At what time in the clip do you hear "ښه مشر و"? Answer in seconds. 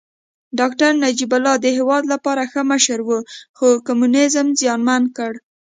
2.51-3.09